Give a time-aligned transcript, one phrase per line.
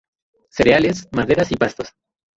[0.49, 1.89] Cereales, maderas y pastos.